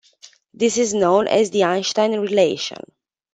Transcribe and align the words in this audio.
This 0.51 0.79
is 0.79 0.95
known 0.95 1.27
as 1.27 1.51
the 1.51 1.63
Einstein 1.65 2.19
relation. 2.19 2.79